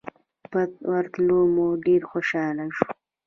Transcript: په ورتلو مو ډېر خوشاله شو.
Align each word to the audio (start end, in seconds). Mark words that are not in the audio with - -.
په 0.51 0.59
ورتلو 0.91 1.39
مو 1.55 1.67
ډېر 1.85 2.01
خوشاله 2.11 2.65
شو. 2.75 2.87